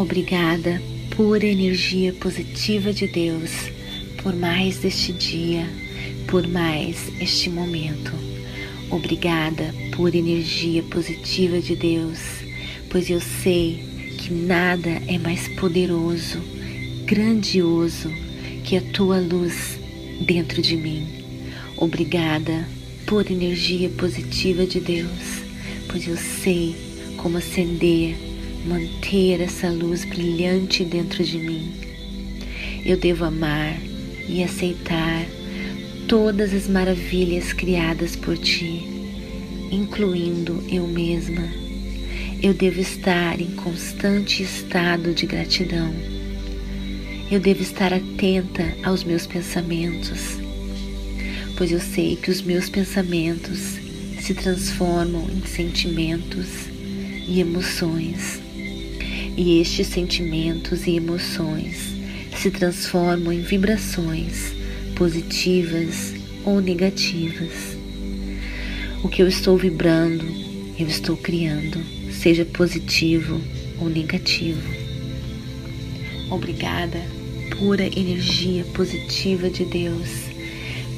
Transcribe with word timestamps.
Obrigada, 0.00 0.80
pura 1.14 1.46
energia 1.46 2.10
positiva 2.14 2.90
de 2.90 3.06
Deus, 3.06 3.50
por 4.22 4.34
mais 4.34 4.82
este 4.82 5.12
dia, 5.12 5.68
por 6.26 6.48
mais 6.48 6.96
este 7.20 7.50
momento. 7.50 8.10
Obrigada, 8.90 9.74
pura 9.94 10.16
energia 10.16 10.82
positiva 10.84 11.60
de 11.60 11.76
Deus, 11.76 12.18
pois 12.88 13.10
eu 13.10 13.20
sei 13.20 13.84
que 14.16 14.32
nada 14.32 14.88
é 15.06 15.18
mais 15.18 15.48
poderoso, 15.56 16.40
grandioso 17.04 18.10
que 18.64 18.78
a 18.78 18.80
tua 18.80 19.20
luz 19.20 19.78
dentro 20.22 20.62
de 20.62 20.78
mim. 20.78 21.06
Obrigada, 21.76 22.66
pura 23.04 23.30
energia 23.30 23.90
positiva 23.90 24.64
de 24.64 24.80
Deus, 24.80 25.42
pois 25.90 26.08
eu 26.08 26.16
sei 26.16 26.74
como 27.18 27.36
acender 27.36 28.29
manter 28.64 29.40
essa 29.40 29.70
luz 29.70 30.04
brilhante 30.04 30.84
dentro 30.84 31.24
de 31.24 31.38
mim. 31.38 31.72
Eu 32.84 32.96
devo 32.96 33.24
amar 33.24 33.78
e 34.28 34.42
aceitar 34.42 35.26
todas 36.06 36.52
as 36.52 36.68
maravilhas 36.68 37.52
criadas 37.52 38.16
por 38.16 38.36
ti, 38.36 38.82
incluindo 39.70 40.62
eu 40.70 40.86
mesma. 40.86 41.48
Eu 42.42 42.54
devo 42.54 42.80
estar 42.80 43.40
em 43.40 43.50
constante 43.50 44.42
estado 44.42 45.14
de 45.14 45.26
gratidão. 45.26 45.92
Eu 47.30 47.38
devo 47.38 47.62
estar 47.62 47.92
atenta 47.92 48.74
aos 48.82 49.04
meus 49.04 49.26
pensamentos, 49.26 50.38
pois 51.56 51.70
eu 51.70 51.80
sei 51.80 52.16
que 52.16 52.30
os 52.30 52.42
meus 52.42 52.68
pensamentos 52.68 53.78
se 54.20 54.34
transformam 54.34 55.28
em 55.30 55.46
sentimentos 55.46 56.48
e 57.28 57.40
emoções 57.40 58.40
e 59.40 59.58
estes 59.58 59.86
sentimentos 59.86 60.86
e 60.86 60.96
emoções 60.96 61.94
se 62.36 62.50
transformam 62.50 63.32
em 63.32 63.40
vibrações 63.40 64.52
positivas 64.94 66.12
ou 66.44 66.60
negativas. 66.60 67.74
O 69.02 69.08
que 69.08 69.22
eu 69.22 69.26
estou 69.26 69.56
vibrando, 69.56 70.26
eu 70.78 70.86
estou 70.86 71.16
criando, 71.16 71.82
seja 72.12 72.44
positivo 72.44 73.40
ou 73.80 73.88
negativo. 73.88 74.60
Obrigada, 76.28 77.00
pura 77.58 77.86
energia 77.98 78.62
positiva 78.74 79.48
de 79.48 79.64
Deus, 79.64 80.10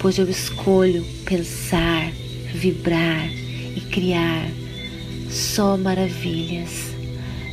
pois 0.00 0.18
eu 0.18 0.28
escolho 0.28 1.04
pensar, 1.24 2.10
vibrar 2.52 3.30
e 3.76 3.80
criar 3.82 4.50
só 5.30 5.76
maravilhas 5.76 6.92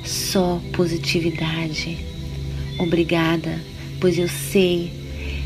só 0.03 0.61
positividade. 0.73 1.97
Obrigada, 2.77 3.59
pois 3.99 4.17
eu 4.17 4.27
sei 4.27 4.91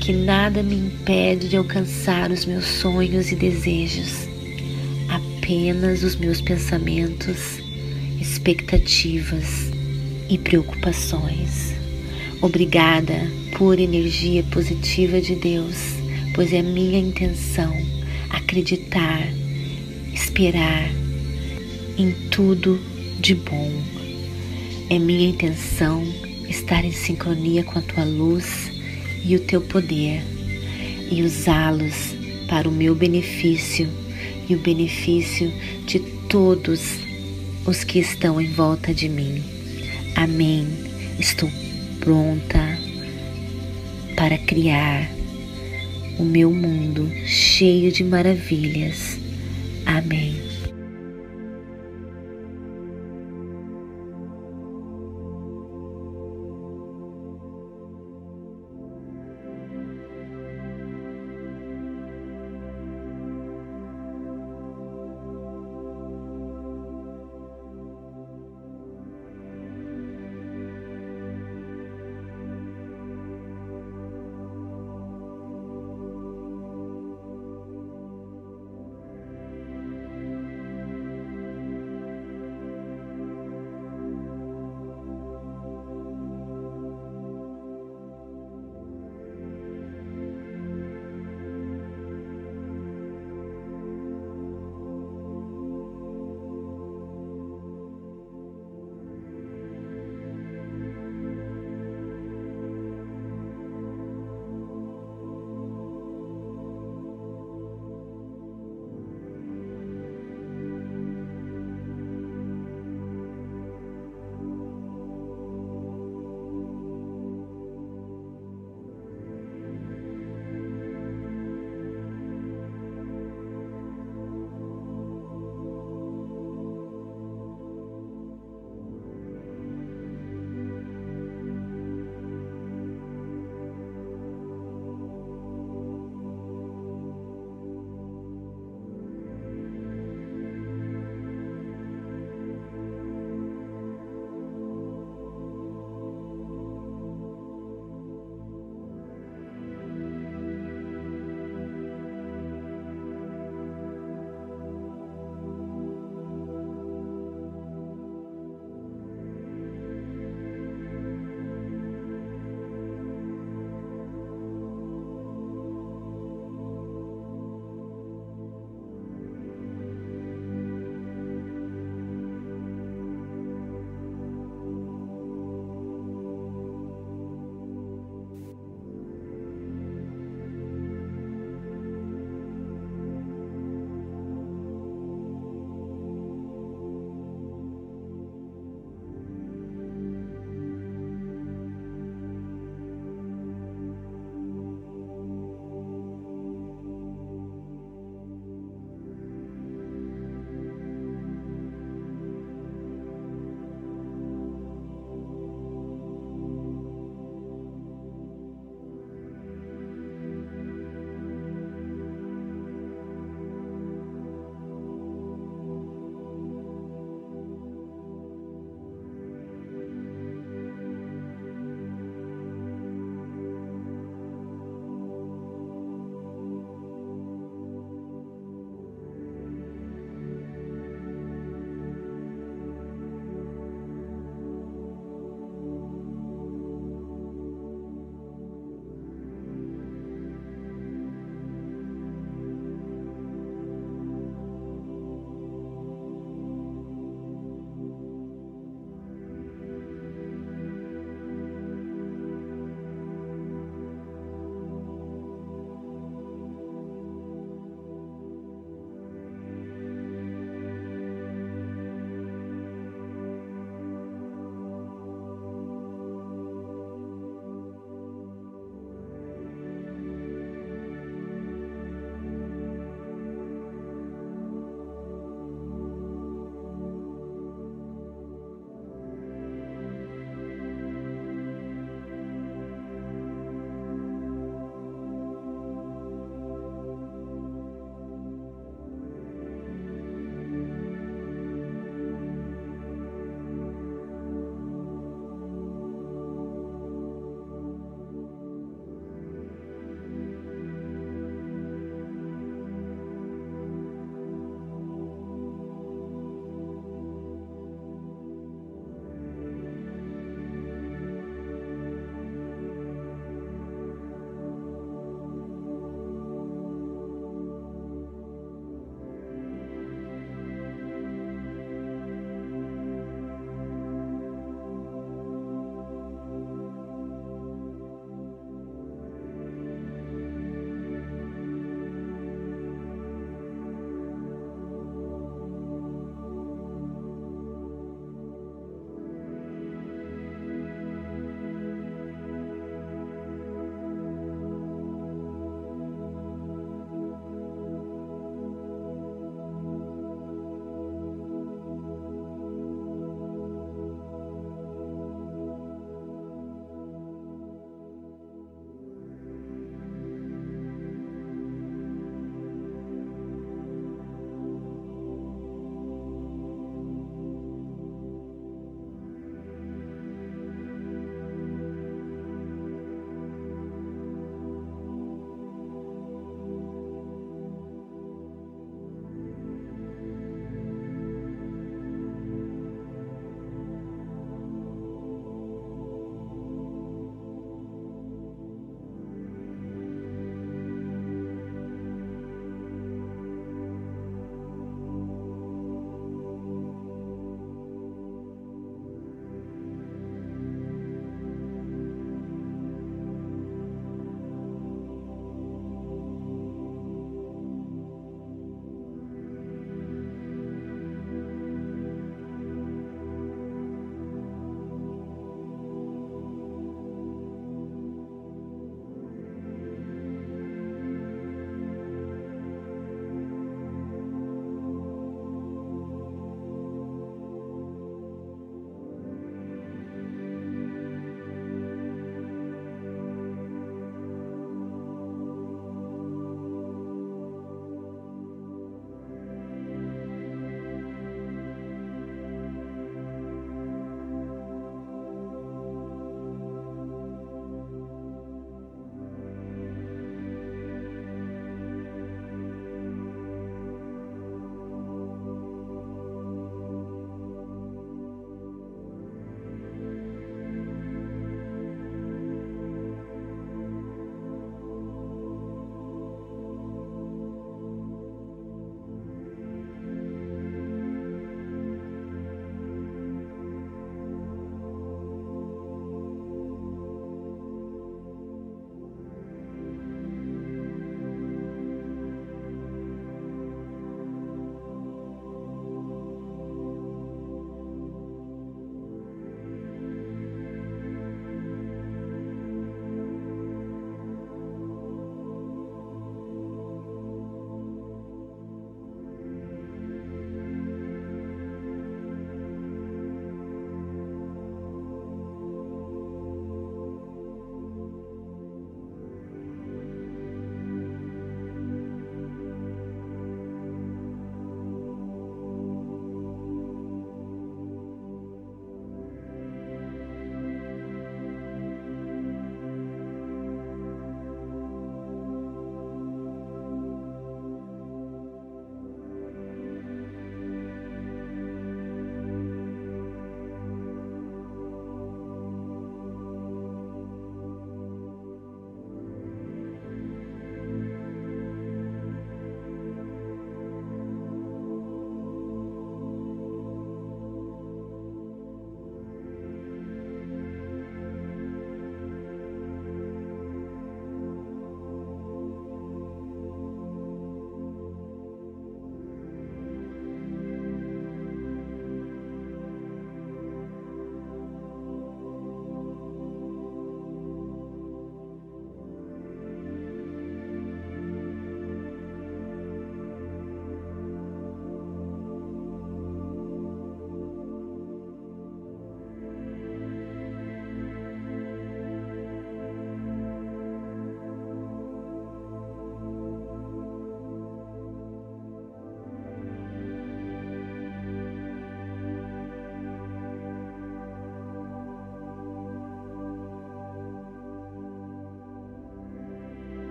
que 0.00 0.12
nada 0.12 0.62
me 0.62 0.74
impede 0.74 1.48
de 1.48 1.56
alcançar 1.56 2.30
os 2.30 2.44
meus 2.44 2.66
sonhos 2.66 3.32
e 3.32 3.34
desejos, 3.34 4.28
apenas 5.08 6.02
os 6.02 6.16
meus 6.16 6.40
pensamentos, 6.40 7.62
expectativas 8.20 9.70
e 10.28 10.36
preocupações. 10.36 11.74
Obrigada 12.42 13.14
por 13.56 13.78
energia 13.78 14.42
positiva 14.44 15.20
de 15.20 15.34
Deus, 15.34 15.76
pois 16.34 16.52
é 16.52 16.60
minha 16.60 16.98
intenção 16.98 17.74
acreditar, 18.28 19.26
esperar 20.12 20.90
em 21.96 22.12
tudo 22.30 22.78
de 23.20 23.34
bom 23.34 23.72
é 24.90 24.98
minha 24.98 25.28
intenção 25.28 26.02
estar 26.48 26.84
em 26.84 26.92
sincronia 26.92 27.64
com 27.64 27.78
a 27.78 27.82
tua 27.82 28.04
luz 28.04 28.70
e 29.24 29.34
o 29.36 29.40
teu 29.40 29.60
poder 29.60 30.22
e 31.10 31.22
usá-los 31.22 32.14
para 32.48 32.68
o 32.68 32.72
meu 32.72 32.94
benefício 32.94 33.88
e 34.48 34.54
o 34.54 34.58
benefício 34.58 35.52
de 35.86 35.98
todos 36.28 36.80
os 37.66 37.82
que 37.82 37.98
estão 37.98 38.40
em 38.40 38.50
volta 38.50 38.92
de 38.92 39.08
mim. 39.08 39.42
Amém. 40.16 40.66
Estou 41.18 41.50
pronta 42.00 42.78
para 44.16 44.36
criar 44.38 45.10
o 46.18 46.24
meu 46.24 46.50
mundo 46.50 47.10
cheio 47.26 47.90
de 47.90 48.04
maravilhas. 48.04 49.18
Amém. 49.86 50.43